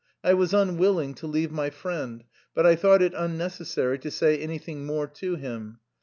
I 0.23 0.33
was 0.33 0.51
unwilling 0.51 1.13
to 1.13 1.27
leave 1.27 1.51
my 1.51 1.69
friend, 1.69 2.23
but 2.55 2.65
I 2.65 2.75
thought 2.75 3.03
it 3.03 3.13
unnecessary 3.15 3.99
to 3.99 4.09
say 4.09 4.39
anything 4.39 4.83
more 4.87 5.05
to 5.05 5.35
him. 5.35 5.77